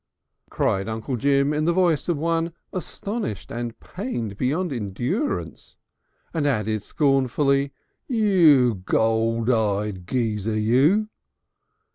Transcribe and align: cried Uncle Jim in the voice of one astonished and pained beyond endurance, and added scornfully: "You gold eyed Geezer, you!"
cried 0.49 0.89
Uncle 0.89 1.15
Jim 1.15 1.53
in 1.53 1.65
the 1.65 1.71
voice 1.73 2.09
of 2.09 2.17
one 2.17 2.53
astonished 2.73 3.51
and 3.51 3.79
pained 3.79 4.35
beyond 4.35 4.73
endurance, 4.73 5.75
and 6.33 6.47
added 6.47 6.81
scornfully: 6.81 7.71
"You 8.07 8.81
gold 8.83 9.51
eyed 9.51 10.07
Geezer, 10.07 10.57
you!" 10.59 11.09